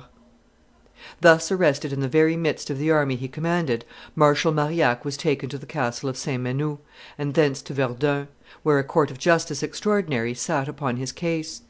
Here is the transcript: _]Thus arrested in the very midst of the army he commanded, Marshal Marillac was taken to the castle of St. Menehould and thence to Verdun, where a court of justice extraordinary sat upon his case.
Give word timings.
_]Thus 1.20 1.52
arrested 1.52 1.92
in 1.92 2.00
the 2.00 2.08
very 2.08 2.34
midst 2.34 2.70
of 2.70 2.78
the 2.78 2.90
army 2.90 3.16
he 3.16 3.28
commanded, 3.28 3.84
Marshal 4.16 4.50
Marillac 4.50 5.04
was 5.04 5.18
taken 5.18 5.50
to 5.50 5.58
the 5.58 5.66
castle 5.66 6.08
of 6.08 6.16
St. 6.16 6.42
Menehould 6.42 6.78
and 7.18 7.34
thence 7.34 7.60
to 7.60 7.74
Verdun, 7.74 8.28
where 8.62 8.78
a 8.78 8.82
court 8.84 9.10
of 9.10 9.18
justice 9.18 9.62
extraordinary 9.62 10.32
sat 10.32 10.68
upon 10.68 10.96
his 10.96 11.12
case. 11.12 11.64